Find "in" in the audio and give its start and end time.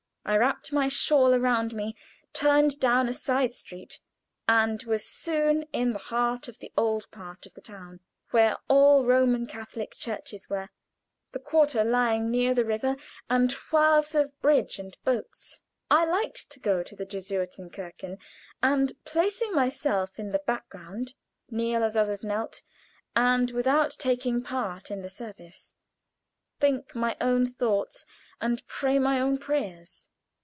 5.73-5.93, 20.19-20.31, 24.91-25.01